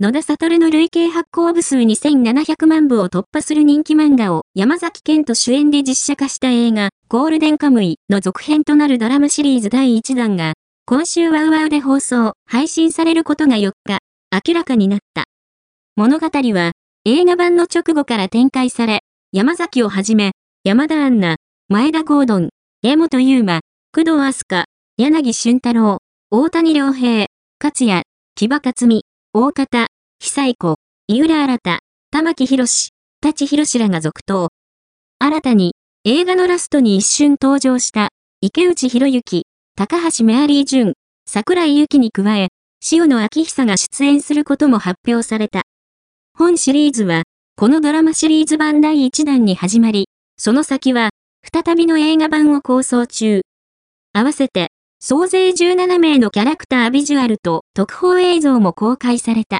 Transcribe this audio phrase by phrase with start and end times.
[0.00, 10.52] 野田悟の累計発行部数2700万部を突破する人気漫画を山崎賢人主演で実写化した映画、ゴールデンカムイの続編となるドラマシリーズ第1弾が、
[10.86, 13.98] 今週ワウワウで放送、配信されることが4日、
[14.46, 15.24] 明らかになった。
[15.96, 16.70] 物語は、
[17.04, 19.00] 映画版の直後から展開され、
[19.32, 20.30] 山崎をはじめ、
[20.62, 21.38] 山田杏奈、
[21.68, 22.50] 前田ゴードン、
[22.84, 23.62] 江本優馬、
[23.92, 24.62] 工藤飛鳥、
[24.96, 25.98] 柳俊太郎、
[26.30, 27.26] 大谷良平、
[27.60, 28.04] 勝也、
[28.36, 29.02] 木場克美、
[29.34, 29.86] 大方、
[30.20, 30.76] 久子、
[31.06, 31.78] 井浦新、
[32.10, 34.48] 玉木博士、舘博士らが続投。
[35.18, 38.08] 新たに、映画のラストに一瞬登場した、
[38.40, 39.42] 池内博之、
[39.76, 40.94] 高橋メアリー淳、
[41.28, 42.48] 桜井由紀に加え、
[42.90, 45.62] 塩野明久が出演することも発表された。
[46.32, 47.24] 本シリーズは、
[47.54, 51.10] このドラマシリーズ版第1弾に始まり、その先は、
[51.44, 53.42] 再びの映画版を構想中。
[54.14, 59.56] 合わせて、総勢17名のキャラクタービジュアルと特報映像も公開された。